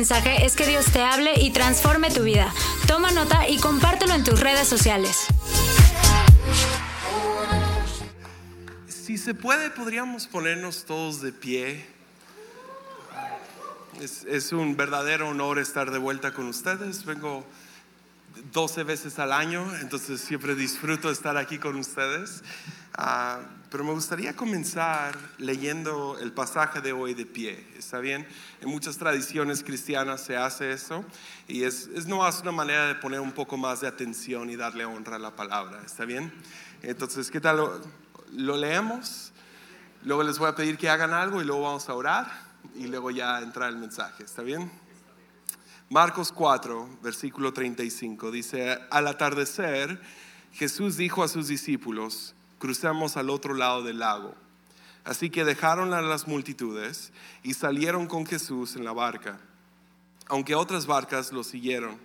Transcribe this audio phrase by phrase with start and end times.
[0.00, 2.50] mensaje es que Dios te hable y transforme tu vida.
[2.86, 5.26] Toma nota y compártelo en tus redes sociales.
[8.88, 11.84] Si se puede, podríamos ponernos todos de pie.
[14.00, 17.04] Es, un verdadero honor estar de vuelta con ustedes.
[17.04, 17.44] Vengo
[18.54, 22.42] 12 veces al año, entonces siempre disfruto estar aquí con ustedes.
[22.94, 23.40] Ah,
[23.70, 27.64] pero me gustaría comenzar leyendo el pasaje de hoy de pie.
[27.78, 28.26] ¿Está bien?
[28.60, 31.04] En muchas tradiciones cristianas se hace eso
[31.46, 34.56] y es, es no es una manera de poner un poco más de atención y
[34.56, 35.80] darle honra a la palabra.
[35.86, 36.32] ¿Está bien?
[36.82, 37.58] Entonces, ¿qué tal?
[37.58, 37.80] Lo,
[38.32, 39.32] lo leemos,
[40.02, 42.26] luego les voy a pedir que hagan algo y luego vamos a orar
[42.74, 44.24] y luego ya entrar el mensaje.
[44.24, 44.68] ¿Está bien?
[45.88, 50.00] Marcos 4, versículo 35 dice, al atardecer
[50.52, 54.34] Jesús dijo a sus discípulos, crucemos al otro lado del lago.
[55.04, 57.10] Así que dejaron las multitudes
[57.42, 59.40] y salieron con Jesús en la barca,
[60.28, 61.98] aunque otras barcas lo siguieron.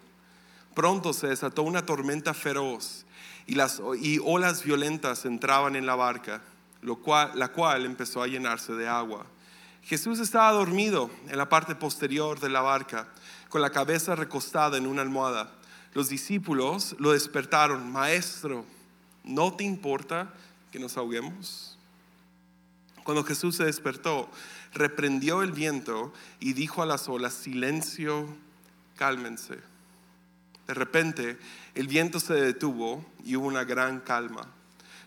[0.74, 3.06] Pronto se desató una tormenta feroz
[3.46, 6.42] y, las, y olas violentas entraban en la barca,
[6.82, 9.26] lo cual, la cual empezó a llenarse de agua.
[9.84, 13.08] Jesús estaba dormido en la parte posterior de la barca
[13.50, 15.52] con la cabeza recostada en una almohada.
[15.94, 18.66] Los discípulos lo despertaron, Maestro,
[19.24, 20.34] ¿no te importa
[20.76, 21.78] que nos ahoguemos?
[23.06, 24.30] Cuando Jesús se despertó,
[24.74, 28.28] reprendió el viento y dijo a las olas, silencio,
[28.98, 29.58] cálmense.
[30.68, 31.38] De repente,
[31.76, 34.50] el viento se detuvo y hubo una gran calma.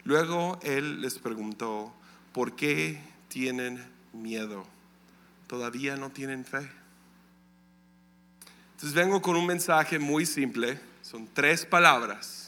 [0.05, 1.93] Luego él les preguntó,
[2.33, 4.65] ¿por qué tienen miedo?
[5.49, 6.67] ¿Todavía no tienen fe?
[8.71, 12.48] Entonces vengo con un mensaje muy simple, son tres palabras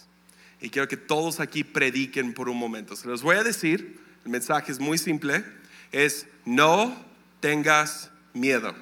[0.61, 2.97] y quiero que todos aquí prediquen por un momento.
[2.97, 5.45] Se los voy a decir, el mensaje es muy simple,
[5.93, 6.95] es no
[7.41, 8.75] tengas miedo.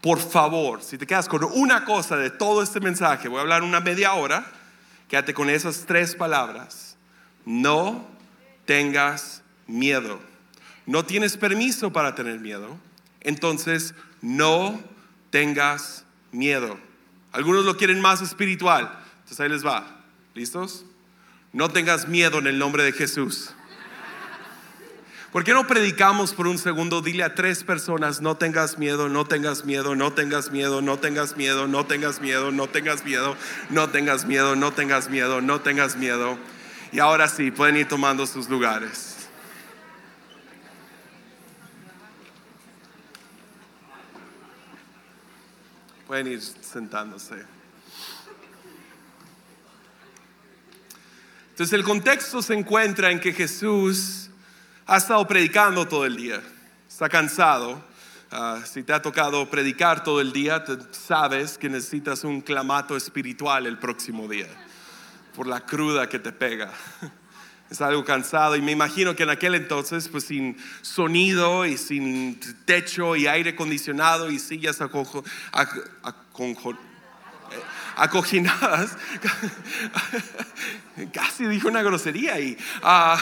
[0.00, 3.62] Por favor, si te quedas con una cosa de todo este mensaje, voy a hablar
[3.62, 4.46] una media hora,
[5.08, 6.96] quédate con esas tres palabras.
[7.44, 8.06] No
[8.66, 10.20] tengas miedo.
[10.84, 12.78] No tienes permiso para tener miedo.
[13.20, 14.80] Entonces, no
[15.30, 16.78] tengas miedo.
[17.32, 19.05] Algunos lo quieren más espiritual.
[19.26, 20.04] Entonces ahí les va.
[20.34, 20.84] ¿Listos?
[21.52, 23.50] No tengas miedo en el nombre de Jesús.
[25.32, 27.02] ¿Por qué no predicamos por un segundo?
[27.02, 31.36] Dile a tres personas, no tengas miedo, no tengas miedo, no tengas miedo, no tengas
[31.36, 33.36] miedo, no tengas miedo, no tengas miedo,
[33.68, 36.38] no tengas miedo, no tengas miedo, no tengas miedo.
[36.92, 39.28] Y ahora sí, pueden ir tomando sus lugares.
[46.06, 47.55] Pueden ir sentándose.
[51.56, 54.28] Entonces el contexto se encuentra en que Jesús
[54.84, 56.42] ha estado predicando todo el día,
[56.86, 57.82] está cansado.
[58.30, 63.64] Uh, si te ha tocado predicar todo el día, sabes que necesitas un clamato espiritual
[63.64, 64.48] el próximo día
[65.34, 66.70] por la cruda que te pega.
[67.70, 72.38] Es algo cansado y me imagino que en aquel entonces, pues sin sonido y sin
[72.66, 75.24] techo y aire acondicionado y sillas aconjo,
[77.96, 78.96] acoginadas,
[81.12, 83.18] casi dijo una grosería y uh,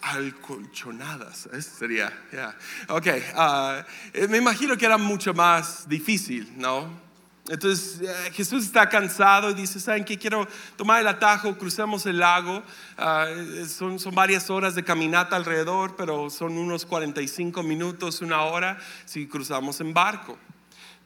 [0.00, 2.56] alcolchonadas, eso sería, yeah.
[2.88, 7.08] ok, uh, me imagino que era mucho más difícil, ¿no?
[7.48, 10.18] Entonces eh, Jesús está cansado y dice, ¿saben qué?
[10.18, 10.46] Quiero
[10.76, 12.62] tomar el atajo, cruzamos el lago.
[12.98, 13.26] Ah,
[13.66, 19.26] son, son, varias horas de caminata alrededor, pero son unos 45 minutos, una hora si
[19.26, 20.38] cruzamos en barco.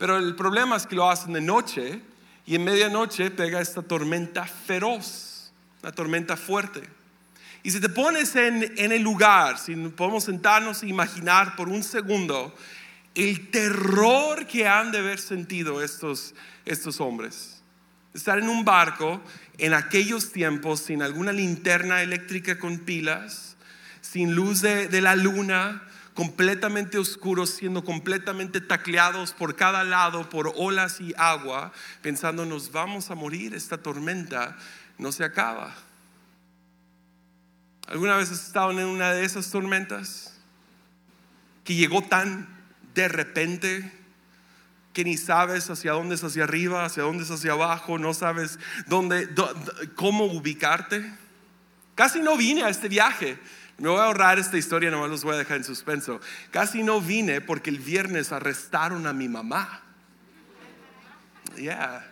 [0.03, 2.01] Pero el problema es que lo hacen de noche
[2.45, 6.83] y en medianoche pega esta tormenta feroz, una tormenta fuerte.
[7.63, 11.85] Y si te pones en, en el lugar, si podemos sentarnos e imaginar por un
[11.85, 12.53] segundo
[13.15, 16.35] el terror que han de haber sentido estos,
[16.65, 17.63] estos hombres.
[18.13, 19.23] Estar en un barco
[19.57, 23.57] en aquellos tiempos sin alguna linterna eléctrica con pilas,
[24.01, 25.81] sin luz de, de la luna,
[26.15, 31.73] completamente oscuros, siendo completamente tacleados por cada lado por olas y agua,
[32.03, 34.57] pensando nos vamos a morir, esta tormenta
[34.99, 35.75] no se acaba.
[37.87, 40.35] ¿Alguna vez has estado en una de esas tormentas
[41.65, 42.49] que llegó tan
[42.95, 43.93] de repente
[44.93, 48.59] que ni sabes hacia dónde es hacia arriba, hacia dónde es hacia abajo, no sabes
[48.87, 49.29] dónde,
[49.95, 51.13] cómo ubicarte.
[51.95, 53.39] Casi no vine a este viaje.
[53.83, 56.21] Me voy a ahorrar esta historia, no los voy a dejar en suspenso.
[56.53, 59.83] Casi no vine porque el viernes arrestaron a mi mamá.
[61.57, 62.07] Yeah.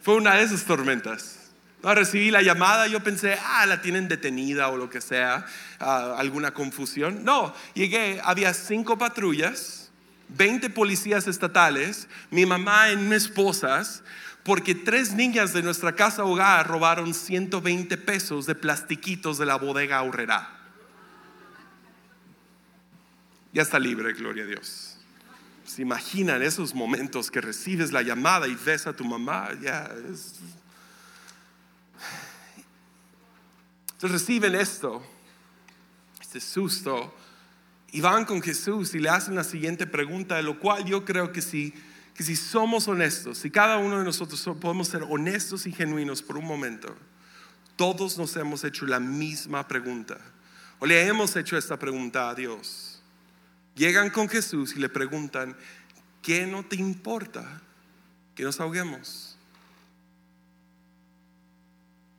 [0.00, 1.50] Fue una de esas tormentas.
[1.82, 5.44] No, recibí la llamada, yo pensé, ah, la tienen detenida o lo que sea,
[5.80, 7.22] ah, alguna confusión.
[7.26, 9.90] No, llegué, había cinco patrullas,
[10.30, 14.02] 20 policías estatales, mi mamá y mis esposas,
[14.44, 19.98] porque tres niñas de nuestra casa hogar robaron 120 pesos de plastiquitos de la bodega
[19.98, 20.61] ahorrera.
[23.52, 24.96] Ya está libre, gloria a Dios.
[25.66, 29.50] ¿Se imaginan esos momentos que recibes la llamada y ves a tu mamá?
[29.60, 30.34] Ya es...
[33.92, 35.00] Entonces reciben esto,
[36.20, 37.14] este susto,
[37.92, 41.30] y van con Jesús y le hacen la siguiente pregunta, de lo cual yo creo
[41.30, 41.72] que si,
[42.14, 46.36] que si somos honestos, si cada uno de nosotros podemos ser honestos y genuinos por
[46.36, 46.96] un momento,
[47.76, 50.18] todos nos hemos hecho la misma pregunta,
[50.80, 52.91] o le hemos hecho esta pregunta a Dios.
[53.74, 55.56] Llegan con Jesús y le preguntan,
[56.20, 57.62] ¿qué no te importa
[58.34, 59.36] que nos ahoguemos?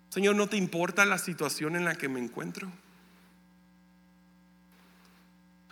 [0.09, 2.71] Señor, ¿no te importa la situación en la que me encuentro?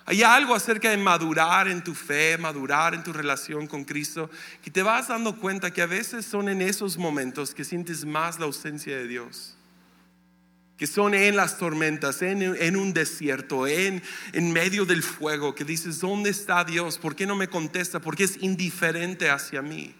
[0.05, 4.29] Hay algo acerca de madurar en tu fe, madurar en tu relación con Cristo,
[4.61, 8.39] que te vas dando cuenta que a veces son en esos momentos que sientes más
[8.39, 9.55] la ausencia de Dios
[10.81, 14.01] que son en las tormentas, en, un desierto, en,
[14.33, 16.97] en medio del fuego, que dices, ¿dónde está Dios?
[16.97, 18.01] ¿Por qué no me contesta?
[18.01, 19.93] ¿Por qué es indiferente hacia mí?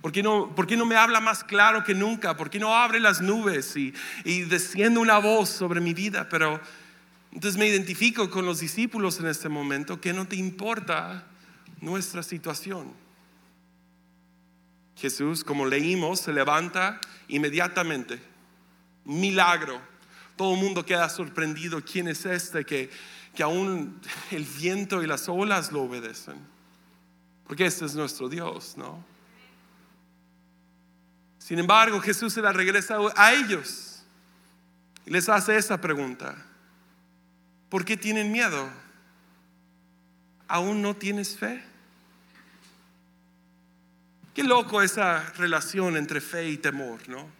[0.00, 2.36] ¿Por qué, no, ¿Por qué no me habla más claro que nunca?
[2.36, 3.92] ¿Por qué no abre las nubes y,
[4.22, 6.28] y desciende una voz sobre mi vida?
[6.28, 6.60] Pero
[7.32, 11.26] entonces me identifico con los discípulos en este momento, que no te importa
[11.80, 12.92] nuestra situación.
[14.94, 18.22] Jesús, como leímos, se levanta inmediatamente.
[19.04, 19.89] Milagro
[20.40, 21.84] todo el mundo queda sorprendido.
[21.84, 22.88] ¿Quién es este que,
[23.34, 24.00] que aún
[24.30, 26.38] el viento y las olas lo obedecen?
[27.46, 29.04] Porque este es nuestro Dios, ¿no?
[31.38, 34.02] Sin embargo, Jesús se la regresa a ellos
[35.04, 36.34] y les hace esa pregunta.
[37.68, 38.66] ¿Por qué tienen miedo?
[40.48, 41.62] ¿Aún no tienes fe?
[44.32, 47.39] Qué loco esa relación entre fe y temor, ¿no?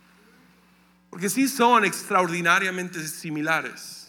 [1.10, 4.00] Porque sí son extraordinariamente similares.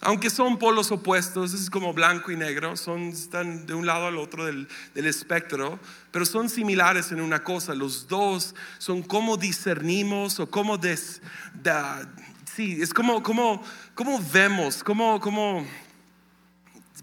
[0.00, 4.16] Aunque son polos opuestos, es como blanco y negro, son, están de un lado al
[4.16, 5.78] otro del, espectro,
[6.10, 7.74] pero son similares en una cosa.
[7.74, 10.76] Los dos son cómo discernimos o cómo
[12.56, 13.62] es como, como,
[13.94, 15.64] como vemos, cómo, cómo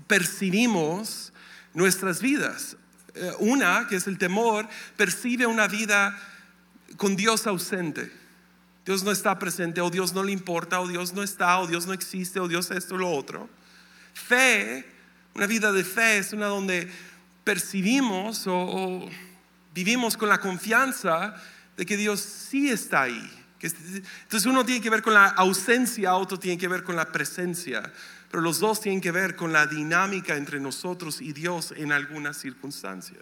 [0.08, 1.32] percibimos
[1.74, 2.76] nuestras vidas.
[3.16, 4.68] Eh, una, que es el temor,
[4.98, 6.18] percibe una vida
[6.98, 8.19] con Dios ausente.
[8.90, 11.86] Dios no está presente, o Dios no le importa, o Dios no está, o Dios
[11.86, 13.48] no existe, o Dios esto o lo otro.
[14.16, 14.84] Fe,
[15.36, 16.90] una vida de fe es una donde
[17.44, 19.08] percibimos o,
[19.76, 21.36] vivimos con la confianza
[21.78, 23.32] de que Dios sí está ahí.
[23.62, 27.94] Entonces uno tiene que ver con la ausencia, otro tiene que ver con la presencia,
[28.32, 32.34] pero los dos tienen que ver con la dinámica entre nosotros y Dios en alguna
[32.34, 33.20] circunstancia.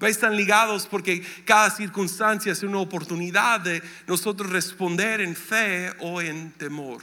[0.00, 6.52] Están ligados porque cada circunstancia es una oportunidad de nosotros responder en fe o en
[6.52, 7.02] temor.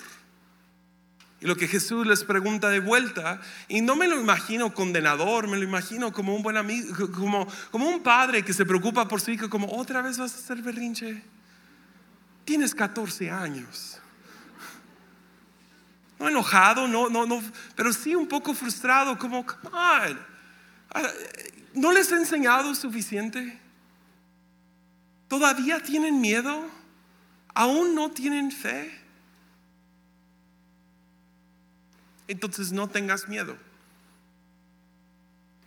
[1.41, 5.57] Y lo que Jesús les pregunta de vuelta, y no me lo imagino condenador, me
[5.57, 9.31] lo imagino como un buen amigo, como, como un padre que se preocupa por su
[9.31, 11.21] hijo, como otra vez vas a hacer berrinche.
[12.45, 13.99] Tienes 14 años.
[16.17, 17.43] No enojado, no, no, no,
[17.75, 20.19] pero sí un poco frustrado, como, come on.
[21.75, 23.59] ¿No les he enseñado suficiente?
[25.27, 26.65] ¿Todavía tienen miedo?
[27.53, 28.91] ¿Aún no tienen fe?
[32.27, 33.57] Entonces no tengas miedo.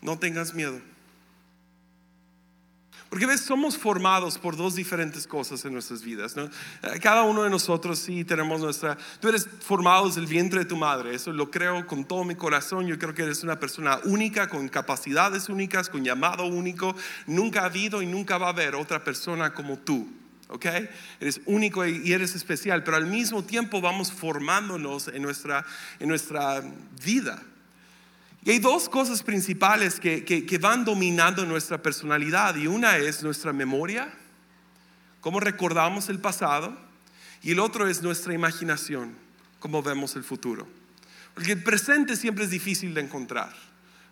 [0.00, 0.80] No tengas miedo.
[3.10, 6.36] Porque ves, somos formados por dos diferentes cosas en nuestras vidas.
[6.36, 6.44] ¿no?
[6.44, 8.98] Eh, cada uno de nosotros sí tenemos nuestra...
[9.20, 12.34] Tú eres formado desde el vientre de tu madre, eso lo creo con todo mi
[12.34, 12.86] corazón.
[12.86, 16.94] Yo creo que eres una persona única, con capacidades únicas, con llamado único.
[17.26, 20.06] Nunca ha habido y nunca va a haber otra persona como tú.
[20.48, 20.66] ¿ok?
[21.20, 25.64] Eres único y eres especial, pero al mismo tiempo vamos formándonos en nuestra,
[25.98, 26.62] en nuestra
[27.02, 27.42] vida.
[28.44, 34.12] Y hay dos cosas principales que, van dominando nuestra personalidad y una es nuestra memoria,
[35.20, 36.76] cómo recordamos el pasado,
[37.42, 39.14] y el otro es nuestra imaginación,
[39.58, 40.66] cómo vemos el futuro.
[41.34, 43.54] Porque el presente siempre es difícil de encontrar.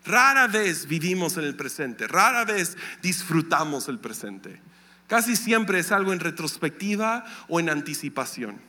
[0.04, 4.60] Rara vez vivimos en el presente, rara vez disfrutamos el presente.
[5.08, 8.60] Casi siempre es algo en retrospectiva o en anticipación.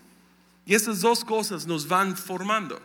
[0.66, 2.82] Y esas dos cosas nos van formando.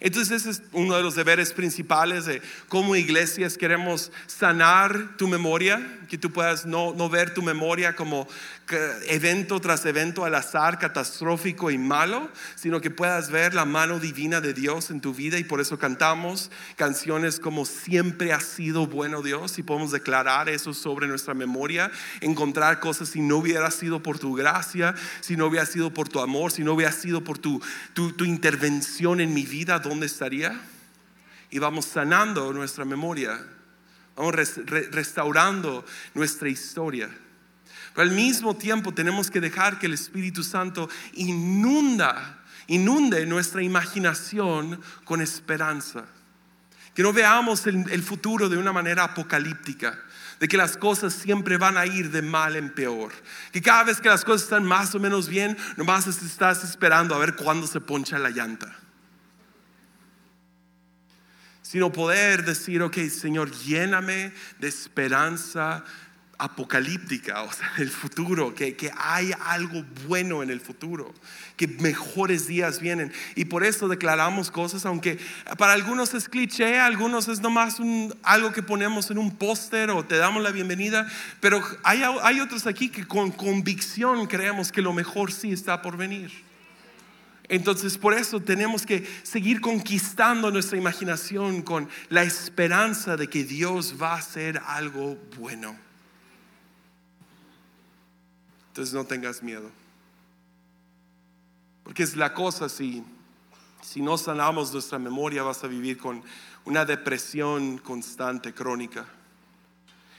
[0.00, 5.98] Entonces ese es uno de los deberes principales de cómo iglesias queremos sanar tu memoria,
[6.08, 8.28] que tú puedas no, no ver tu memoria como
[9.08, 14.40] evento tras evento al azar, catastrófico y malo, sino que puedas ver la mano divina
[14.40, 19.22] de Dios en tu vida y por eso cantamos canciones como siempre ha sido bueno
[19.22, 21.90] Dios y podemos declarar eso sobre nuestra memoria,
[22.20, 26.20] encontrar cosas si no hubiera sido por tu gracia, si no hubiera sido por tu
[26.20, 27.60] amor, si no hubiera sido por tu,
[27.92, 30.58] tu, intervención en mi vida, ¿dónde estaría?
[31.50, 33.38] Y vamos sanando nuestra memoria,
[34.16, 34.34] vamos
[34.90, 37.10] restaurando nuestra historia.
[37.94, 44.80] Pero al mismo tiempo tenemos que dejar que el Espíritu Santo inunda, inunde nuestra imaginación
[45.04, 46.04] con esperanza.
[46.92, 49.96] Que no veamos el, futuro de una manera apocalíptica,
[50.40, 53.12] de que las cosas siempre van a ir de mal en peor.
[53.52, 57.18] Que cada vez que las cosas están más o menos bien, nomás estás esperando a
[57.18, 58.76] ver cuándo se poncha la llanta.
[61.62, 65.84] Sino poder decir, ok, Señor, lléname de esperanza,
[66.38, 71.12] apocalíptica, o sea, el futuro, que, que, hay algo bueno en el futuro,
[71.56, 73.12] que mejores días vienen.
[73.34, 75.18] Y por eso declaramos cosas, aunque
[75.58, 80.04] para algunos es cliché, algunos es nomás un, algo que ponemos en un póster o
[80.04, 81.06] te damos la bienvenida,
[81.40, 85.96] pero hay, hay otros aquí que con convicción creemos que lo mejor sí está por
[85.96, 86.32] venir.
[87.48, 93.96] Entonces por eso tenemos que seguir conquistando nuestra imaginación con la esperanza de que Dios
[94.00, 95.83] va a hacer algo bueno.
[98.74, 99.70] Entonces no tengas miedo.
[101.84, 103.04] Porque es la cosa, si,
[103.80, 106.24] si no sanamos nuestra memoria vas a vivir con
[106.64, 109.06] una depresión constante, crónica.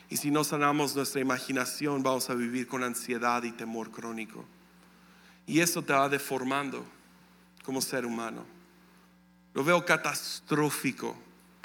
[0.10, 4.46] Y si no sanamos nuestra imaginación vamos a vivir con ansiedad y temor crónico.
[5.46, 6.86] Y eso te va deformando
[7.66, 8.46] como ser humano.
[9.54, 11.14] Lo veo catastrófico,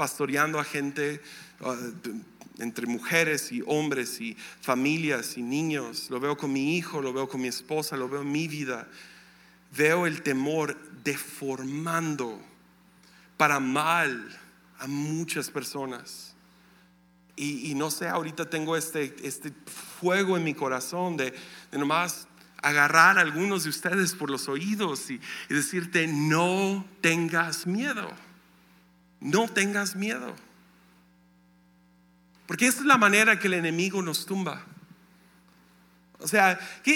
[0.00, 1.21] pastoreando a gente,
[1.61, 1.75] uh,
[2.59, 6.09] entre mujeres y hombres y familias y niños.
[6.09, 8.88] Lo veo con mi hijo, lo veo con mi esposa, lo veo en mi vida.
[9.76, 12.40] Veo el temor deformando
[13.37, 14.26] para mal
[14.78, 16.35] a muchas personas.
[17.37, 19.52] Y, no sé, ahorita tengo este, este
[20.00, 21.35] fuego en mi corazón de,
[21.73, 22.26] nomás
[22.62, 28.11] agarrar a algunos de ustedes por los oídos y decirte, no tengas miedo,
[29.20, 30.34] no tengas miedo.
[32.46, 34.66] Porque esa es la manera que el enemigo nos tumba.
[36.18, 36.58] O sea,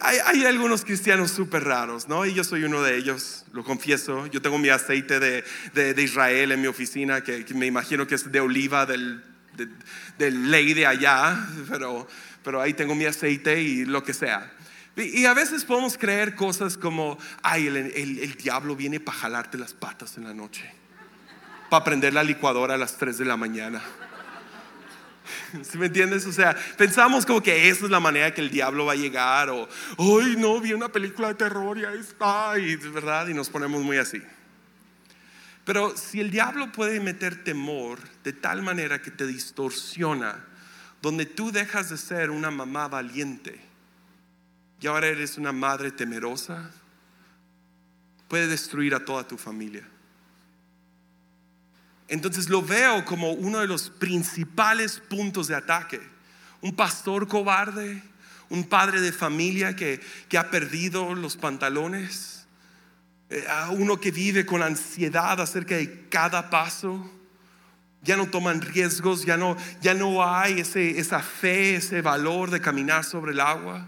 [0.00, 2.24] hay, algunos cristianos súper raros, ¿no?
[2.24, 4.26] Y yo soy uno de ellos, lo confieso.
[4.26, 5.44] Yo tengo mi aceite de,
[6.02, 9.22] Israel en mi oficina, que, me imagino que es de oliva del,
[10.18, 12.06] de, ley de allá, pero,
[12.44, 14.50] pero ahí tengo mi aceite y lo que sea.
[15.00, 19.74] Y, a veces podemos creer cosas como, ay, el, el diablo viene para jalarte las
[19.74, 20.80] patas en la noche
[21.70, 23.80] para prender la licuadora a las 3 de la mañana.
[25.62, 26.26] ¿Sí me entiendes?
[26.26, 29.48] O sea, pensamos como que esa es la manera que el diablo va a llegar
[29.48, 33.48] o, hoy no, vi una película de terror y ahí está, y verdad, y nos
[33.48, 34.20] ponemos muy así.
[35.64, 40.44] Pero si el diablo puede meter temor de tal manera que te distorsiona,
[41.00, 43.69] donde tú dejas de ser una mamá valiente
[44.80, 46.70] y ahora eres una madre temerosa,
[48.28, 49.86] puede destruir a toda tu familia.
[52.08, 56.00] Entonces lo veo como uno de los principales puntos de ataque.
[56.62, 58.02] Un pastor cobarde,
[58.48, 60.00] un padre de familia que,
[60.36, 62.46] ha perdido los pantalones,
[63.28, 67.08] eh, uno que vive con ansiedad acerca de cada paso.
[68.02, 72.62] Ya no toman riesgos, ya no, ya no hay ese, esa fe, ese valor de
[72.62, 73.86] caminar sobre el agua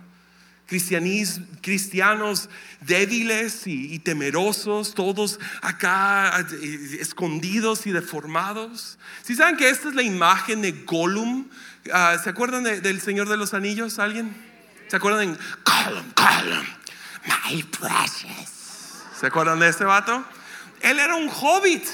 [1.61, 2.49] cristianos
[2.81, 8.99] débiles y, temerosos, todos acá eh, escondidos y deformados.
[9.23, 11.49] Si saben que esta es la imagen de Gollum,
[11.93, 13.99] ah, ¿se acuerdan del Señor de los Anillos?
[13.99, 14.35] ¿Alguien?
[14.89, 16.67] ¿Se acuerdan Gollum, Gollum,
[17.27, 18.53] my precious?
[19.19, 20.25] ¿Se acuerdan de ese vato?
[20.81, 21.85] Él era un hobbit.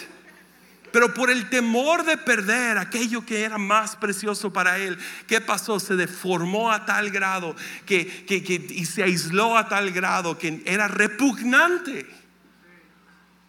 [0.93, 5.79] Pero por el temor de perder aquello que era más precioso para él, ¿qué pasó?
[5.79, 7.55] Se deformó a tal grado
[7.85, 8.25] que,
[8.71, 12.07] y se aisló a tal grado que era repugnante.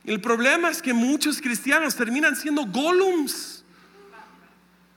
[0.04, 3.64] El problema es que muchos cristianos terminan siendo golems.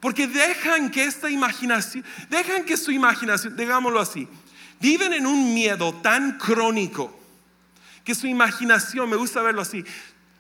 [0.00, 4.26] Porque dejan que esta imaginación, dejan que su imaginación, digámoslo así,
[4.80, 7.20] viven en un miedo tan crónico
[8.02, 9.84] que su imaginación, me gusta verlo así,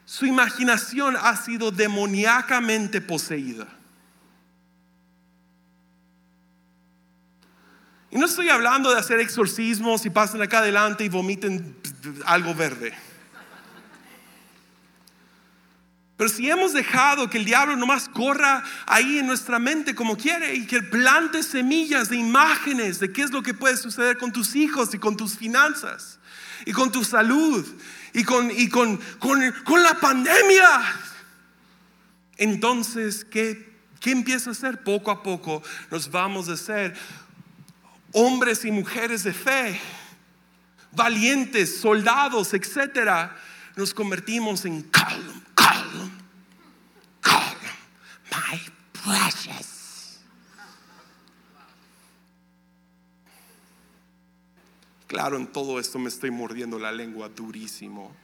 [0.04, 3.66] su imaginación ha sido demoníacamente poseída.
[8.10, 11.76] Y no estoy hablando de hacer exorcismos y pasen acá adelante y vomiten
[12.26, 12.92] algo verde.
[16.22, 20.54] Pero si hemos dejado que el diablo nomás corra ahí en nuestra mente como quiere
[20.54, 24.54] y que plante semillas de imágenes de qué es lo que puede suceder con tus
[24.54, 26.20] hijos y con tus finanzas
[26.64, 27.66] y con tu salud
[28.12, 30.84] y con, y con, con, la pandemia,
[32.36, 34.84] entonces, ¿qué, ¿qué empieza a hacer?
[34.84, 35.60] Poco a poco
[35.90, 36.94] nos vamos a ser
[38.12, 39.80] hombres y mujeres de fe,
[40.92, 43.36] valientes, soldados, etcétera.
[43.74, 45.42] Nos convertimos en calm,
[49.04, 50.18] precious.
[55.06, 58.14] Claro, en todo esto me estoy mordiendo la lengua durísimo.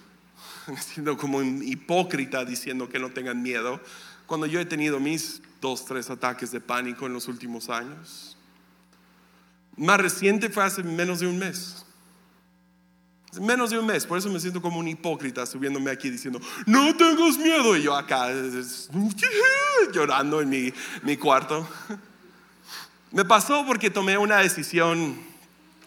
[0.68, 3.80] Me siento como un hipócrita diciendo que no tengan miedo
[4.26, 8.36] cuando yo he tenido mis dos, tres ataques de pánico en los últimos años.
[9.76, 11.84] Más reciente fue hace menos de un mes.
[13.38, 16.96] Menos de un mes, por eso me siento como un hipócrita subiéndome aquí diciendo, no
[16.96, 17.76] tengas miedo.
[17.76, 18.28] Y yo acá
[19.92, 20.72] llorando en mi,
[21.02, 21.68] mi cuarto.
[23.12, 25.18] Me pasó porque tomé una decisión,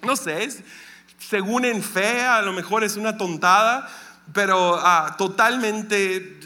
[0.02, 0.50] no sé,
[1.18, 3.90] según en fe, a lo mejor es una tontada,
[4.34, 6.40] pero ah, totalmente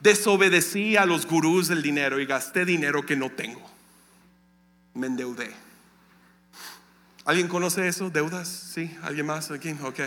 [0.00, 3.68] desobedecí a los gurús del dinero y gasté dinero que no tengo.
[4.94, 5.67] Me endeudé.
[7.28, 8.08] ¿Alguien conoce eso?
[8.08, 8.48] ¿Deudas?
[8.48, 8.90] ¿Sí?
[9.02, 9.76] ¿Alguien más aquí?
[9.82, 10.00] Ok.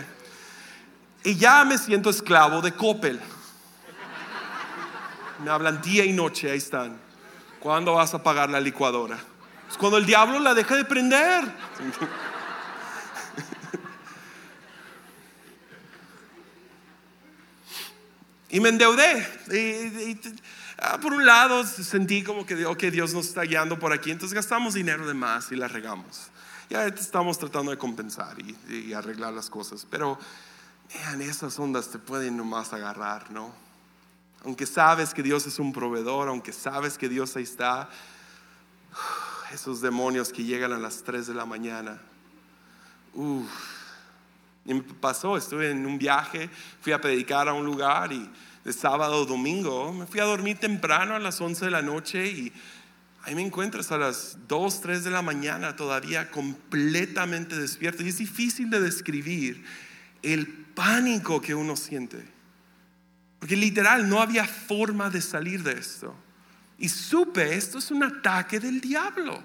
[1.22, 3.20] Y ya me siento esclavo de Coppel.
[5.44, 6.98] Me hablan día y noche, ahí están.
[7.60, 9.20] ¿Cuándo vas a pagar la licuadora?
[9.70, 11.44] Es cuando el diablo la deja de prender.
[18.50, 19.26] Y me endeudé.
[19.50, 20.18] Y,
[20.76, 24.74] ah, por un lado sentí como que, Dios nos está guiando por aquí, entonces gastamos
[24.74, 26.32] dinero de más y la regamos.
[26.72, 30.18] Ya estamos tratando de compensar y, arreglar las cosas, pero
[30.94, 33.52] vean, esas ondas te pueden nomás agarrar, ¿no?
[34.42, 37.90] Aunque sabes que Dios es un proveedor, aunque sabes que Dios ahí está,
[39.52, 42.00] esos demonios que llegan a las 3 de la mañana,
[43.12, 43.50] uff
[44.64, 46.48] y me pasó, estuve en un viaje,
[46.80, 48.30] fui a predicar a un lugar y
[48.64, 52.26] de sábado o domingo me fui a dormir temprano a las 11 de la noche
[52.26, 52.52] y
[53.22, 58.02] ahí me encuentras a las 2, 3 de la mañana todavía completamente despierto.
[58.02, 59.64] Y es difícil de describir
[60.22, 62.24] el pánico que uno siente.
[63.38, 66.14] Porque literal no había forma de salir de esto.
[66.78, 69.42] Y supe, esto es un ataque del diablo,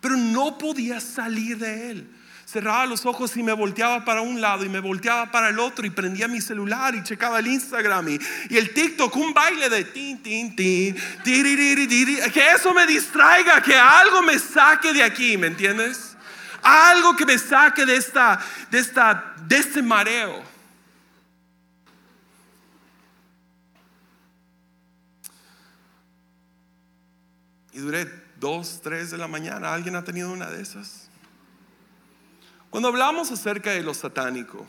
[0.00, 2.10] pero no podía salir de él
[2.46, 5.84] cerraba los ojos y me volteaba para un lado y me volteaba para el otro
[5.84, 10.22] y prendía mi celular y checaba el Instagram y, el TikTok, un baile de tin,
[10.22, 16.16] tin, tin, que eso me distraiga, que algo me saque de aquí, ¿me entiendes?
[16.62, 20.42] Algo que me saque de esta, de esta, de este mareo.
[27.72, 29.74] Y duré dos, tres de la mañana.
[29.74, 31.05] ¿Alguien ha tenido una de esas?
[32.76, 34.66] Cuando hablamos acerca de lo satánico,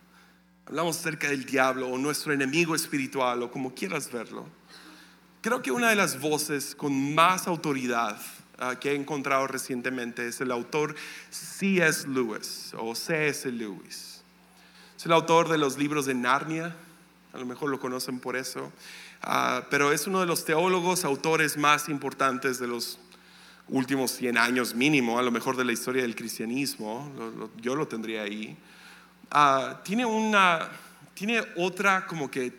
[0.66, 4.44] hablamos acerca del diablo o nuestro enemigo espiritual o como quieras verlo,
[5.40, 8.20] creo que una de las voces con más autoridad
[8.58, 10.96] ah, que he encontrado recientemente es el autor
[11.30, 12.08] C.S.
[12.08, 13.52] Lewis o C.S.
[13.52, 14.20] Lewis.
[14.96, 16.74] Es el autor de los libros de Narnia,
[17.32, 18.72] a lo mejor lo conocen por eso,
[19.22, 22.98] ah, pero es uno de los teólogos, autores más importantes de los
[23.68, 27.10] últimos 100 años mínimo, a lo mejor de la historia del cristianismo,
[27.60, 28.56] yo lo tendría ahí,
[29.30, 30.68] ah, tiene, una,
[31.14, 32.52] tiene otra como que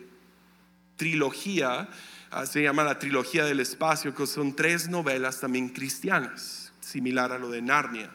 [0.96, 1.88] trilogía,
[2.30, 7.38] ah, se llama la trilogía del espacio, que son tres novelas también cristianas, similar a
[7.38, 8.10] lo de Narnia.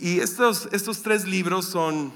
[0.00, 2.12] Y estos, estos tres libros son,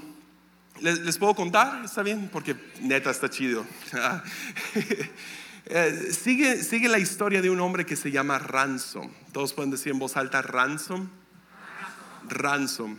[0.81, 1.83] ¿les, ¿les puedo contar?
[1.83, 2.29] ¿Está bien?
[2.31, 3.65] Porque neta está chido.
[5.65, 9.09] Eh, sigue, la historia de un hombre que se llama Ransom.
[9.31, 11.09] Todos pueden decir en voz alta Ransom.
[12.27, 12.97] Ransom.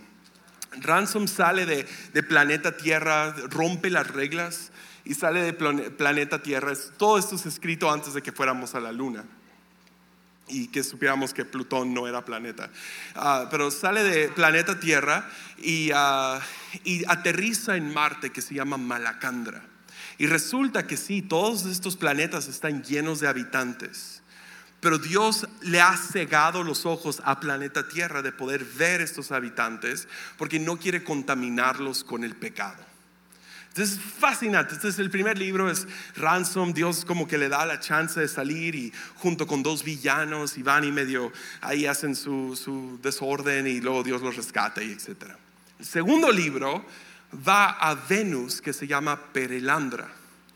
[0.80, 4.72] Ransom sale de, planeta Tierra, rompe las reglas
[5.04, 6.72] y sale de planeta Tierra.
[6.96, 9.24] Todo esto es escrito antes de que fuéramos a la Luna
[10.48, 12.70] y que supiéramos que Plutón no era planeta.
[13.14, 16.40] Ah, pero sale de planeta Tierra y, uh,
[16.82, 19.73] y aterriza en Marte que se llama Malacandra.
[20.18, 24.22] Y resulta que sí, todos estos planetas están llenos de habitantes.
[24.80, 30.06] Pero Dios le ha cegado los ojos a planeta Tierra de poder ver estos habitantes
[30.36, 32.84] porque no quiere contaminarlos con el pecado.
[33.68, 34.74] Entonces es fascinante.
[34.74, 36.72] Este es el primer libro, es Ransom.
[36.72, 40.62] Dios como que le da la chance de salir y junto con dos villanos y
[40.62, 45.32] van y medio ahí hacen su, su desorden y luego Dios los rescata y etc.
[45.80, 46.86] El segundo libro
[47.46, 50.08] va a Venus que se llama Perelandra.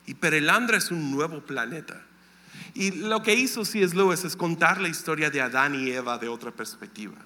[0.07, 2.03] y Perelandra es un nuevo planeta.
[2.75, 3.95] Y lo que hizo C.S.
[3.95, 7.17] Lewis es contar la historia de Adán y Eva de otra perspectiva.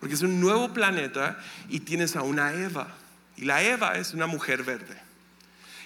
[0.00, 2.88] Porque es un nuevo planeta y tienes a una Eva.
[3.36, 5.00] Y la Eva es una mujer verde.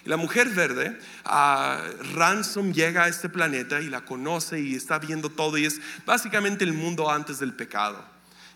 [0.04, 1.82] Y la mujer verde, a
[2.14, 6.64] Ransom llega a este planeta y la conoce y está viendo todo y es básicamente
[6.64, 8.02] el mundo antes del pecado.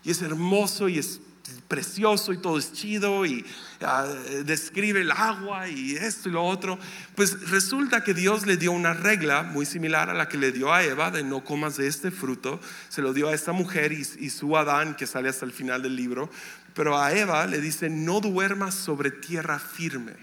[0.03, 1.19] Y es hermoso y es
[1.67, 3.45] precioso y todo es chido y
[3.81, 4.05] ah,
[4.45, 6.77] describe el agua y esto y lo otro.
[7.15, 10.73] Pues resulta que Dios le dio una regla muy similar a la que le dio
[10.73, 12.59] a Eva de no comas de este fruto.
[12.89, 15.81] Se lo dio a esta mujer y, y su Adán que sale hasta el final
[15.81, 16.29] del libro.
[16.73, 20.13] Pero a Eva le dice no duermas sobre tierra firme.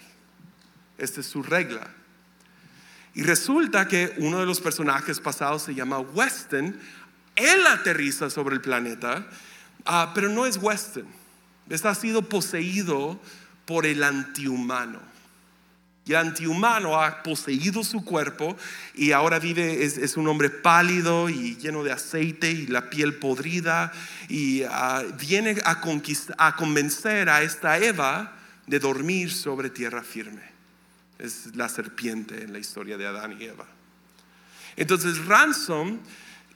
[0.98, 1.88] Esta es su regla.
[3.14, 6.78] Y resulta que uno de los personajes pasados se llama Weston.
[7.34, 9.26] Él aterriza sobre el planeta,
[9.84, 11.06] ah, pero no es Weston.
[11.68, 13.20] Está sido poseído
[13.64, 15.00] por el antihumano.
[16.06, 18.56] Y el antihumano ha poseído su cuerpo
[18.94, 23.92] y ahora vive, es, un hombre pálido y lleno de aceite y la piel podrida.
[24.28, 25.80] Y ah, viene a,
[26.38, 28.32] a convencer a esta Eva
[28.66, 30.58] de dormir sobre tierra firme
[31.18, 33.66] es la serpiente en la historia de Adán y Eva.
[34.76, 35.98] Entonces Ransom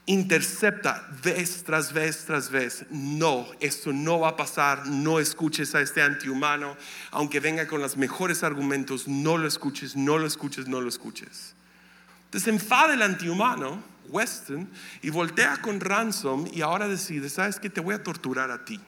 [0.05, 5.81] intercepta vez tras vez tras vez, no, esto no va a pasar, no escuches a
[5.81, 6.75] este antihumano,
[7.11, 11.55] aunque venga con los mejores argumentos, no lo escuches, no lo escuches, no lo escuches.
[12.25, 14.69] Entonces enfada el antihumano, Weston,
[15.01, 17.69] y voltea con Ransom y ahora decide, ¿sabes qué?
[17.69, 18.79] Te voy a torturar a ti.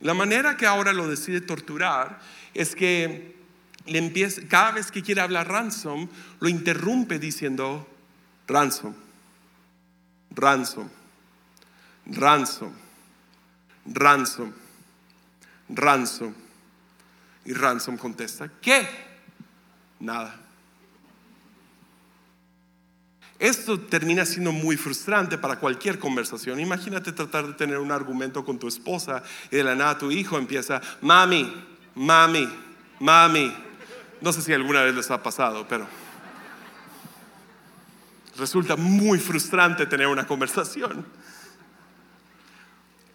[0.00, 2.20] La manera que ahora lo decide torturar
[2.52, 3.36] es que
[3.86, 6.08] empieza, cada vez que quiere hablar Ransom,
[6.40, 7.88] lo interrumpe diciendo,
[8.46, 8.94] Ransom,
[10.30, 10.88] Ransom,
[12.06, 12.72] Ransom,
[13.86, 14.52] Ransom,
[15.68, 16.34] Ransom.
[17.44, 18.86] Y Ransom contesta, ¿qué?
[19.98, 20.38] Nada.
[23.38, 26.60] Esto termina siendo muy frustrante para cualquier conversación.
[26.60, 30.36] Imagínate tratar de tener un argumento con tu esposa y de la nada tu hijo
[30.36, 31.50] empieza, mami,
[31.94, 32.46] mami,
[32.98, 33.56] mami,
[34.20, 35.86] no sé si alguna vez les ha pasado, pero
[38.36, 41.06] resulta muy frustrante tener una conversación.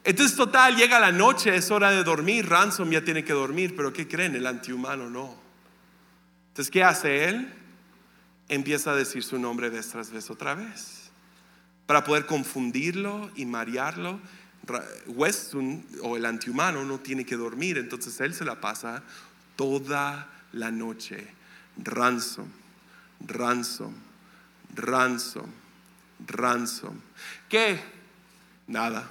[0.04, 3.92] Entonces, total, llega la noche, es hora de dormir, Ransom ya tiene que dormir, pero
[3.92, 4.36] ¿qué creen?
[4.36, 5.36] El antihumano no.
[6.50, 7.52] Entonces, ¿qué hace él?
[8.48, 11.10] Empieza a decir su nombre vez tras vez otra vez,
[11.88, 14.20] para poder confundirlo y marearlo.
[15.08, 19.04] Weston o el antihumano no tiene que dormir, entonces él se la pasa
[19.56, 21.28] toda la noche.
[21.84, 22.48] Ransom,
[23.26, 23.94] ransom,
[24.76, 25.52] ransom,
[26.28, 27.02] ransom.
[27.50, 27.80] ¿Qué?
[28.68, 29.10] Nada.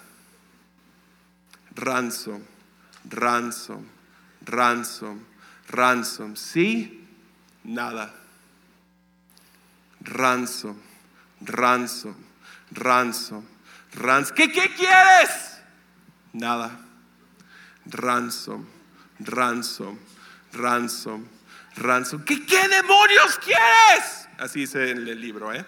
[1.75, 2.43] Ransom,
[3.11, 3.87] ransom,
[4.45, 5.25] ransom,
[5.69, 6.37] ransom.
[6.37, 7.07] ¿Sí?
[7.65, 8.15] Nada.
[10.01, 10.81] Ransom,
[11.41, 12.15] ransom,
[12.71, 13.47] ransom,
[13.95, 14.37] ransom.
[14.37, 15.61] ¿Qué, qué quieres?
[16.33, 16.79] Nada.
[17.87, 18.67] Ransom,
[19.21, 19.99] ransom,
[20.53, 21.27] ransom,
[21.77, 22.25] ransom.
[22.25, 24.24] ¿Qué, qué demonios quieres?
[24.39, 25.65] Así dice en el libro, ¿eh?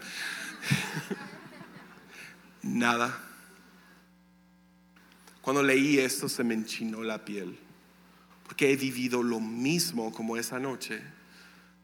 [2.62, 3.22] Nada.
[5.40, 7.56] Cuando leí esto se me enchinó la piel,
[8.44, 11.00] porque he vivido lo mismo como esa noche.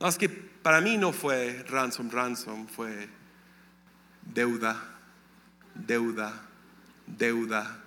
[0.01, 3.09] No, es que para mí no fue ransom, ransom, fue
[4.35, 4.83] deuda,
[5.77, 6.49] deuda,
[7.07, 7.85] deuda,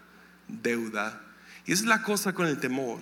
[0.48, 1.22] deuda.
[1.66, 3.02] Y es la cosa con el temor.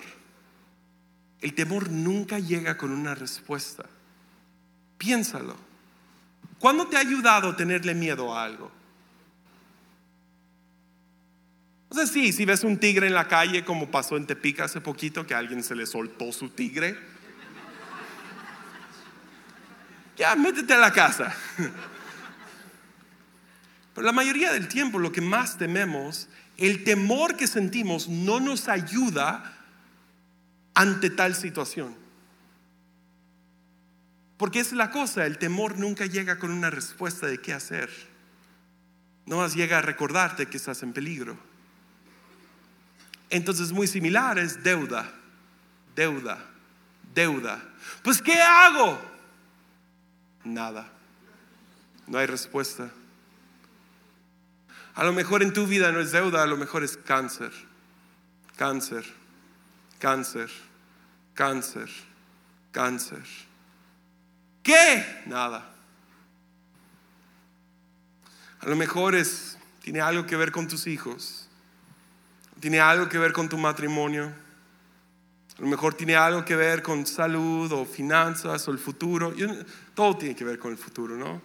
[1.41, 3.86] El temor nunca llega con una respuesta.
[4.97, 5.72] Piénsalo.
[6.63, 8.71] ¿Cuándo te ha ayudado tenerle miedo a algo?
[11.89, 14.80] O sea, sí, si ves un tigre en la calle, como pasó en Tepica hace
[14.80, 16.97] poquito, que a alguien se le soltó su tigre,
[20.15, 21.36] ya métete a la casa.
[23.93, 28.69] Pero la mayoría del tiempo lo que más tememos, el temor que sentimos no nos
[28.69, 29.54] ayuda
[30.76, 32.02] ante tal situación.
[34.43, 37.89] Porque es la cosa, el temor nunca llega con una respuesta de qué hacer.
[39.25, 41.38] No más llega a recordarte que estás en peligro.
[43.29, 45.10] Entonces muy similar es deuda,
[45.95, 46.43] deuda,
[47.15, 47.63] deuda.
[48.03, 48.99] Pues ¿qué hago?
[50.43, 50.91] Nada.
[52.06, 52.91] No hay respuesta.
[54.93, 57.53] A lo mejor en tu vida no es deuda, a lo mejor es cáncer.
[58.58, 59.06] Cáncer
[60.03, 60.51] cáncer,
[61.34, 61.89] cáncer,
[62.73, 63.23] cáncer.
[64.63, 65.23] ¿Qué?
[65.26, 65.69] Nada.
[68.62, 71.49] A lo mejor es, tiene algo que ver con tus hijos,
[72.62, 74.34] tiene algo que ver con tu matrimonio,
[75.58, 79.34] A lo mejor tiene algo que ver con salud o finanzas o el futuro.
[79.93, 81.41] todo tiene que ver con el futuro, ¿no?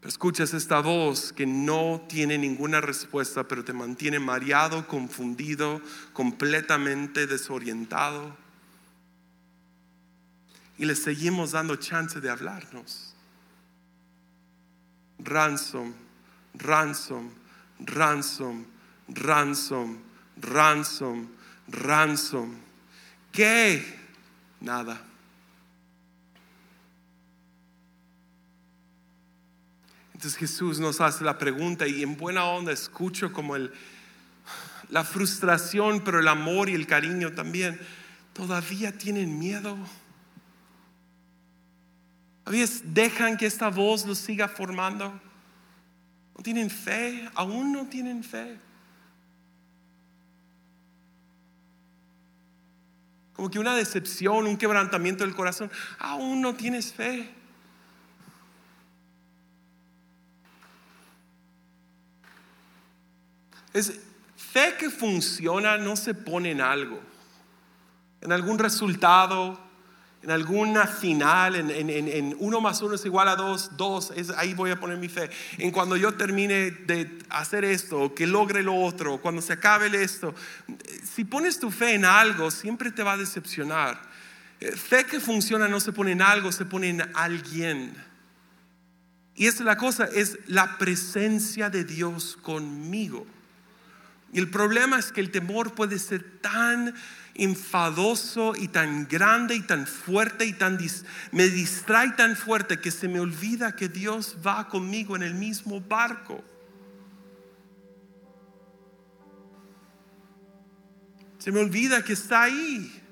[0.00, 5.80] Pero escuchas esta voz que no tiene ninguna respuesta, pero te mantiene mareado, confundido,
[6.12, 8.36] completamente desorientado.
[10.78, 13.14] Y le seguimos dando chance de hablarnos.
[15.18, 15.92] Ransom,
[16.54, 17.30] ransom,
[17.80, 18.64] ransom,
[19.08, 19.98] ransom,
[20.40, 21.28] ransom,
[21.68, 22.54] ransom.
[23.32, 23.84] ¿Qué?
[24.60, 25.02] Nada.
[30.14, 33.72] Entonces Jesús nos hace la pregunta y en buena onda escucho como el,
[34.88, 37.80] la frustración, pero el amor y el cariño también.
[38.32, 39.76] ¿Todavía tienen miedo?
[42.48, 45.20] ¿Todavía dejan que esta voz los siga formando?
[46.34, 47.28] ¿No tienen fe?
[47.34, 48.58] ¿Aún no tienen fe?
[53.34, 55.70] Como que una decepción, un quebrantamiento del corazón.
[55.98, 57.30] Aún no tienes fe.
[63.74, 64.00] Es
[64.38, 66.98] fe que funciona no se pone en algo,
[68.22, 69.67] en algún resultado,
[70.22, 74.70] en alguna final, en, uno más uno es igual a dos, dos, es, ahí voy
[74.70, 75.30] a poner mi fe.
[75.58, 80.34] En cuando yo termine de hacer esto, que logre lo otro, cuando se acabe esto,
[81.04, 84.02] si pones tu fe en algo, siempre te va a decepcionar.
[84.60, 87.94] Eh, fe que funciona no se pone en algo, se pone en alguien.
[89.36, 93.24] Y esa es la cosa, es la presencia de Dios conmigo.
[94.32, 96.92] Y el problema es que el temor puede ser tan
[97.38, 100.78] enfadoso y tan grande y tan fuerte y tan
[101.32, 105.80] me distrae tan fuerte que se me olvida que Dios va conmigo en el mismo
[105.80, 106.42] barco.
[111.38, 113.02] Se me olvida que está ahí.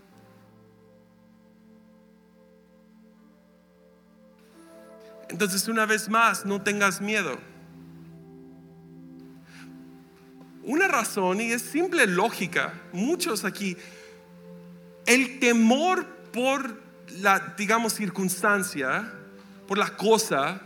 [5.29, 7.39] Entonces una vez más, no tengas miedo.
[10.67, 13.77] Una razón, y es simple lógica, muchos aquí,
[15.07, 16.83] el temor por
[17.21, 19.13] la, digamos, circunstancia,
[19.67, 20.61] por la cosa,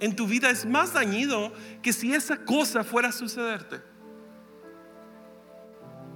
[0.00, 3.80] en tu vida es más dañido que si esa cosa fuera a sucederte.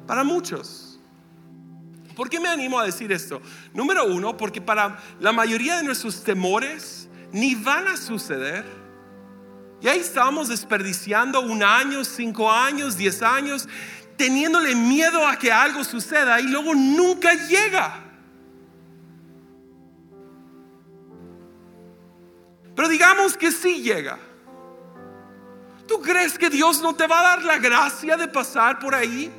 [0.06, 0.98] Para muchos.
[2.16, 3.40] ¿Por qué me animo a decir esto?
[3.72, 8.64] Número uno, porque para la mayoría de nuestros temores ni van a suceder
[9.80, 13.68] y ahí estamos desperdiciando un año, cinco años, diez años,
[14.18, 18.04] teniéndole miedo a que algo suceda y luego nunca llega.
[22.74, 24.18] Pero digamos que sí llega.
[25.86, 29.32] ¿Tú crees que Dios no te va a dar la gracia de pasar por ahí?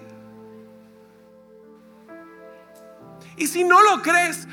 [3.37, 4.47] Y si no lo crees,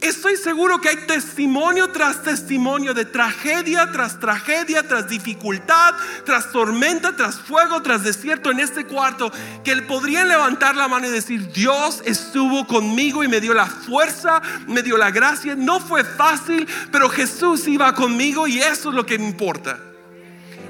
[0.00, 7.16] Estoy seguro que hay testimonio tras testimonio de tragedia tras tragedia, tras dificultad, tras tormenta,
[7.16, 9.32] tras fuego, tras desierto en este cuarto,
[9.64, 14.42] que podrían levantar la mano y decir, Dios estuvo conmigo y me dio la fuerza,
[14.66, 15.54] me dio la gracia.
[15.54, 19.78] No fue fácil, pero Jesús iba conmigo y eso es lo que me importa.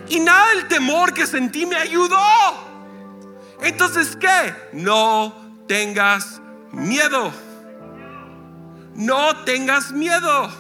[0.09, 2.17] Y nada del temor que sentí me ayudó.
[3.61, 4.55] Entonces, ¿qué?
[4.73, 5.35] No
[5.67, 7.46] tengas miedo.
[8.97, 10.51] No tengas miedo.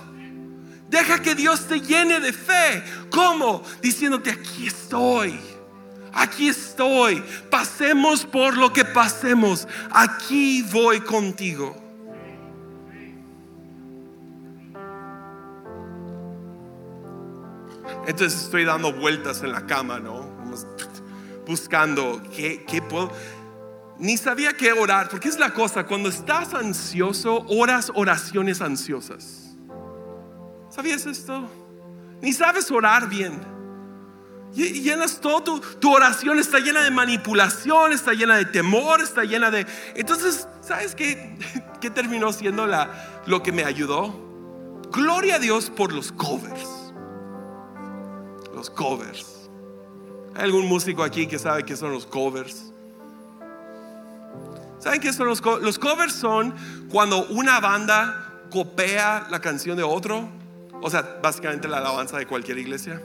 [0.88, 2.83] Deja que Dios te llene de fe.
[3.11, 3.62] ¿Cómo?
[3.83, 5.40] Diciéndote, aquí estoy.
[6.12, 7.22] Aquí estoy.
[7.51, 9.66] Pasemos por lo que pasemos.
[9.90, 11.77] Aquí voy contigo.
[18.07, 20.37] Entonces estoy dando vueltas en la cama, ¿no?
[21.46, 23.11] Buscando qué, qué puedo
[23.99, 29.57] ni sabía qué orar, porque es la cosa, cuando estás ansioso, oras oraciones ansiosas.
[30.69, 31.49] ¿Sabías esto?
[32.21, 33.41] Ni sabes orar bien.
[34.55, 39.51] Y llenas todo, tu, oración está llena de manipulación, está llena de temor, está llena
[39.51, 39.67] de...
[39.95, 41.37] Entonces, ¿sabes qué,
[41.81, 44.15] qué terminó siendo la, lo que me ayudó?
[44.93, 46.93] Gloria a Dios por los covers.
[48.55, 49.51] Los covers.
[50.35, 52.73] ¿Hay algún músico aquí que sabe qué son los covers?
[54.79, 55.65] ¿Saben qué son los covers?
[55.65, 56.55] Los covers son
[56.91, 60.29] cuando una banda copia la canción de otro.
[60.83, 63.01] O sea, básicamente la alabanza de cualquier iglesia.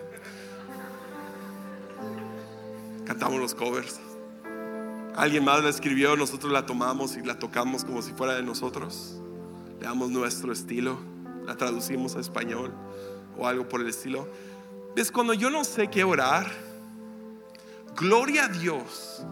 [3.06, 4.00] Cantamos los covers.
[5.16, 9.20] Alguien más la escribió, nosotros la tomamos y la tocamos como si fuera de nosotros.
[9.80, 11.00] Le damos nuestro estilo,
[11.46, 12.74] la traducimos a español
[13.38, 14.28] o algo por el estilo.
[14.96, 15.12] ¿Ves?
[15.12, 16.52] Cuando yo no sé qué orar,
[17.96, 19.24] gloria a Dios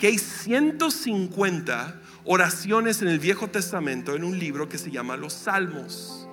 [0.00, 5.34] que hay 150 oraciones en el Viejo Testamento en un libro que se llama Los
[5.34, 6.26] Salmos.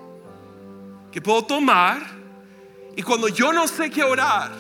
[1.12, 2.02] Que puedo tomar
[2.96, 4.52] y cuando yo no sé qué orar,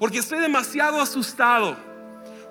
[0.00, 1.76] porque estoy demasiado asustado,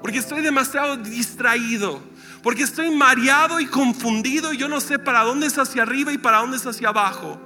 [0.02, 2.02] porque estoy demasiado distraído,
[2.42, 6.18] porque estoy mareado y confundido y yo no sé para dónde es hacia arriba y
[6.18, 7.42] para dónde es hacia abajo.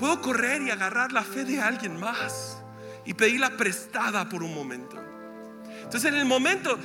[0.00, 2.58] Puedo correr y agarrar la fe de alguien más
[3.04, 5.07] y pedirla prestada por un momento.
[5.88, 6.78] Entonces en el momento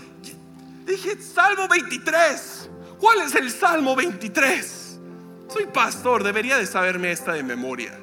[0.86, 2.70] dije, Salmo 23.
[2.98, 4.98] ¿Cuál es el Salmo 23?
[5.50, 8.00] Soy pastor, debería de saberme esta de memoria.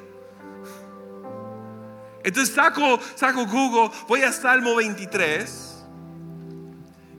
[2.23, 5.85] Entonces saco, saco Google, voy a Salmo 23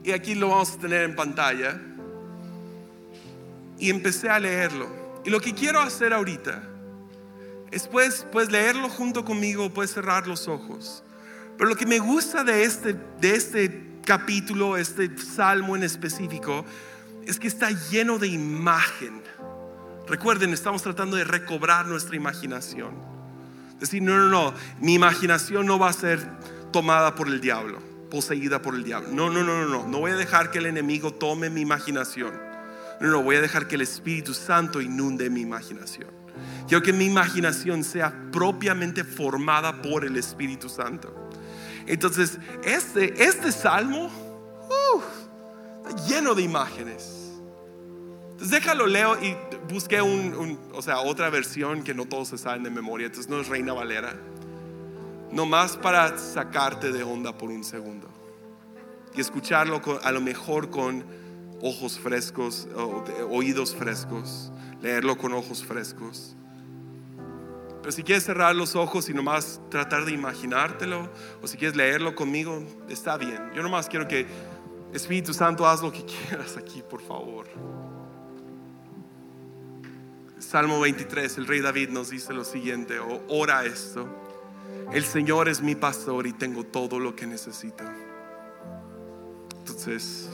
[0.04, 1.80] y aquí lo vamos a tener en pantalla.
[3.80, 4.88] Y empecé a leerlo.
[5.24, 6.62] Y lo que quiero hacer ahorita
[7.72, 11.02] es pues, pues leerlo junto conmigo, puedes cerrar los ojos.
[11.56, 16.64] Pero lo que me gusta de este, de este capítulo, este salmo en específico,
[17.26, 19.22] es que está lleno de imagen.
[20.08, 22.90] Recuerden, estamos tratando de recobrar nuestra imaginación.
[23.78, 26.20] Decir, no, no, no, mi imaginación no va a ser
[26.72, 29.08] tomada por el diablo, poseída por el diablo.
[29.12, 32.32] No, no, no, no, no, no voy a dejar que el enemigo tome mi imaginación.
[33.00, 36.10] No, no, voy a dejar que el Espíritu Santo inunde mi imaginación.
[36.68, 41.21] Quiero que mi imaginación sea propiamente formada por el Espíritu Santo.
[41.86, 44.10] Entonces, este, este salmo
[45.76, 47.32] está lleno de imágenes.
[48.32, 49.36] Entonces, déjalo leo y
[49.72, 53.06] busqué un, o sea, otra versión que no todos se saben de memoria.
[53.06, 54.14] Entonces, no es Reina Valera.
[55.30, 58.08] Nomás para sacarte de onda por un segundo.
[59.14, 61.04] Y escucharlo a lo mejor con
[61.60, 62.68] ojos frescos,
[63.30, 64.50] oídos frescos.
[64.80, 66.36] Leerlo con ojos frescos.
[67.82, 71.10] Pero si quieres cerrar los ojos y nomás tratar de imaginártelo,
[71.42, 73.50] o si quieres leerlo conmigo, está bien.
[73.56, 74.24] Yo nomás quiero que
[74.94, 77.46] Espíritu Santo haz lo que quieras aquí, por favor.
[80.38, 84.06] Salmo 23, el rey David nos dice lo siguiente, o ora esto.
[84.92, 87.82] El Señor es mi pastor y tengo todo lo que necesito.
[89.58, 90.28] Entonces,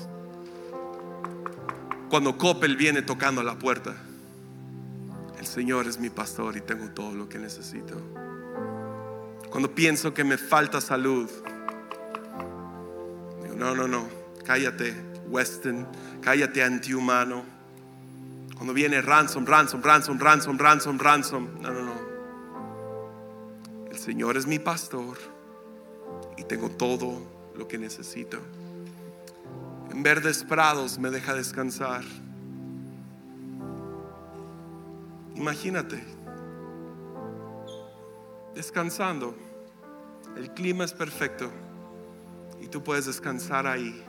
[2.10, 3.94] cuando Coppel viene tocando la puerta,
[5.38, 7.94] el Señor es mi pastor y tengo todo lo que necesito.
[9.50, 11.28] Cuando pienso que me falta salud,
[13.42, 14.08] digo, no, no, no,
[14.44, 14.94] cállate,
[15.28, 15.86] Weston,
[16.20, 17.44] cállate antihumano.
[18.54, 22.08] Cuando viene ransom, ransom, ransom, ransom, ransom, ransom, no, no, no.
[23.90, 25.16] El Señor es mi pastor
[26.36, 27.22] y tengo todo
[27.56, 28.38] lo que necesito.
[29.90, 32.04] En verdes prados me deja descansar.
[35.38, 36.02] Imagínate,
[38.56, 39.36] descansando,
[40.36, 41.48] el clima es perfecto
[42.60, 44.04] y tú puedes descansar ahí.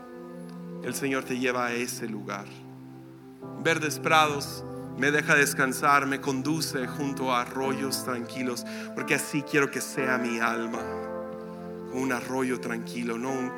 [0.83, 2.45] El Señor te lleva a ese lugar.
[3.61, 4.63] Verdes prados
[4.97, 8.65] me deja descansar, me conduce junto a arroyos tranquilos,
[8.95, 10.81] porque así quiero que sea mi alma,
[11.93, 13.51] un arroyo tranquilo, no un,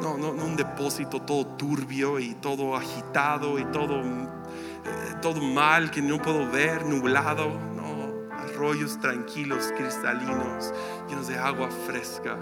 [0.00, 4.00] no, un depósito todo turbio y todo agitado y todo
[5.20, 10.72] todo mal que no puedo ver, nublado, no, arroyos tranquilos, cristalinos,
[11.08, 12.36] llenos de agua fresca.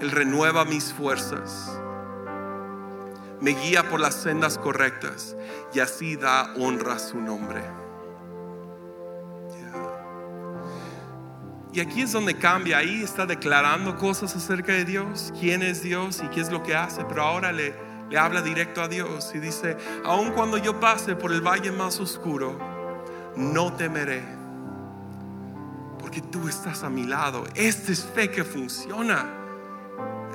[0.00, 1.78] Él renueva mis fuerzas,
[3.40, 5.36] me guía por las sendas correctas
[5.72, 7.62] y así da honra a su nombre.
[11.72, 16.20] Y aquí es donde cambia, ahí está declarando cosas acerca de Dios, quién es Dios
[16.22, 17.74] y qué es lo que hace, pero ahora le,
[18.12, 21.98] le habla directo a Dios y dice, aun cuando yo pase por el valle más
[21.98, 22.58] oscuro,
[23.36, 24.22] no temeré,
[25.98, 27.44] porque tú estás a mi lado.
[27.54, 29.24] Esta es fe que funciona.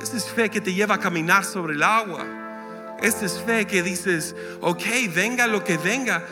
[0.02, 2.26] Esta es fe que te lleva a caminar sobre el agua.
[3.00, 4.82] Esta es fe que dices, ok,
[5.14, 6.24] venga lo que venga,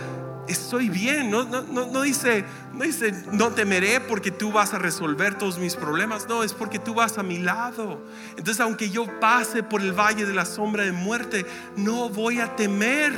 [0.47, 1.31] estoy bien.
[1.31, 5.75] No, no, no, dice, no dice, no temeré porque tú vas a resolver todos mis
[5.75, 6.27] problemas.
[6.27, 8.05] No, es porque tú vas a mi lado.
[8.31, 12.55] Entonces, aunque yo pase por el valle de la sombra de muerte, no voy a
[12.55, 13.13] temer.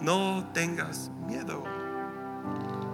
[0.00, 1.64] No tengas miedo.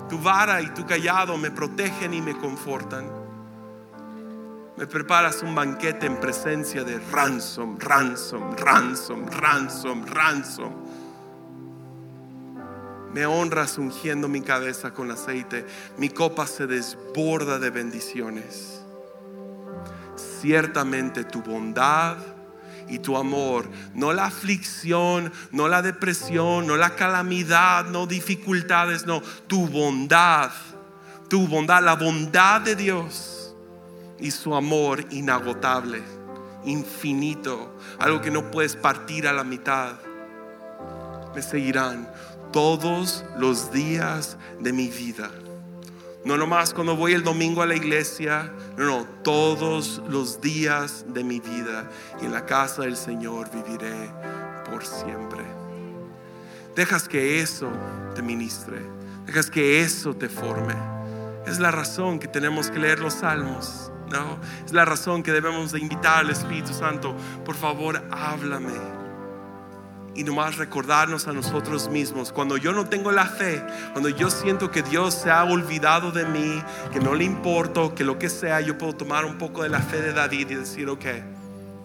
[0.09, 3.21] Tu vara y tu callado me protegen y me confortan.
[4.77, 10.73] Me preparas un banquete en presencia de ransom, ransom, ransom, ransom, ransom
[13.15, 15.67] me honras ungiendo mi cabeza con aceite.
[15.99, 18.83] Mi copa se desborda de bendiciones.
[20.41, 22.17] Ciertamente tu bondad
[22.89, 29.23] y tu amor, no la aflicción, no la depresión, no la calamidad, no dificultades, no,
[29.47, 30.51] tu bondad,
[31.29, 33.55] tu bondad, la bondad de Dios
[34.19, 36.03] y su amor inagotable
[36.65, 39.95] infinito, algo que no puedes partir a la mitad.
[41.35, 42.09] Me seguirán
[42.53, 45.31] todos los días de mi vida.
[46.25, 51.25] No nomás cuando voy el domingo a la iglesia, no, no, todos los días de
[51.25, 51.89] mi vida.
[52.21, 54.11] Y en la casa del Señor viviré
[54.71, 55.43] por siempre.
[56.77, 57.71] Dejas que eso
[58.15, 58.79] te ministre,
[59.25, 60.75] dejas que eso te forme.
[61.47, 64.39] Es la razón que tenemos que leer los salmos, ¿no?
[64.67, 69.00] Es la razón que debemos de invitar al Espíritu Santo, por favor, háblame
[70.21, 74.71] y nomás recordarnos a nosotros mismos, cuando yo no tengo la fe, cuando yo siento
[74.71, 76.63] que Dios se ha olvidado de mí,
[76.93, 79.81] que no le importo, que lo que sea, yo puedo tomar un poco de la
[79.81, 81.07] fe de David y decir, ok,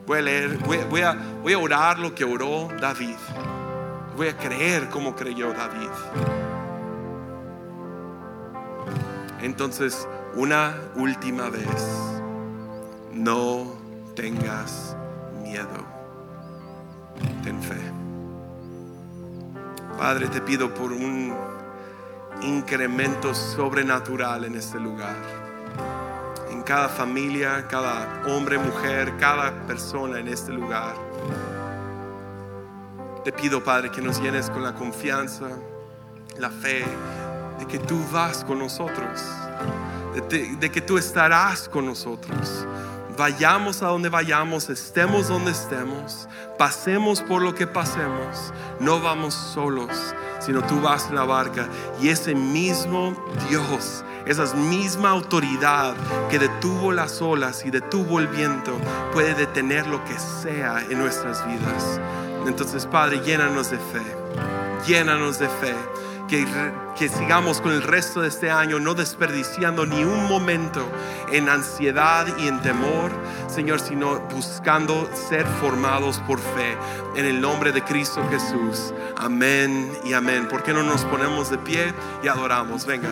[0.06, 3.16] voy a leer, voy, a, voy a orar lo que oró David,
[4.18, 5.90] voy a creer como creyó David.
[9.44, 11.70] Entonces, una última vez,
[13.14, 13.76] no
[14.14, 14.94] tengas
[15.42, 15.86] miedo,
[17.42, 18.05] ten fe.
[20.06, 21.36] Padre, te pido por un
[22.44, 25.16] incremento sobrenatural en este lugar.
[26.52, 30.94] En cada familia, cada hombre, mujer, cada persona en este lugar.
[33.24, 35.50] Te pido, Padre, que nos llenes con la confianza,
[36.38, 36.86] la fe
[37.58, 39.24] de que tú vas con nosotros,
[40.30, 42.68] de, de que tú estarás con nosotros
[43.18, 50.16] vayamos a donde vayamos, estemos donde estemos, pasemos por lo que pasemos, no vamos solos,
[50.40, 51.68] sino tú vas en la barca
[52.02, 53.16] y ese mismo
[53.50, 55.96] Dios, esa misma autoridad
[56.30, 58.78] que detuvo las olas y detuvo el viento,
[59.14, 62.00] puede detener lo que sea en nuestras vidas.
[62.48, 64.04] Entonces, Padre, llénanos de fe,
[64.86, 65.76] llénanos de fe
[66.28, 70.88] que, sigamos con el resto de este año no desperdiciando ni un momento
[71.32, 73.12] en ansiedad y en temor,
[73.48, 76.78] Señor, sino buscando ser formados por fe
[77.16, 78.94] en el nombre de Cristo Jesús.
[79.18, 80.48] Amén y amén.
[80.48, 82.86] ¿Por qué no nos ponemos de pie y adoramos?
[82.86, 83.10] Venga.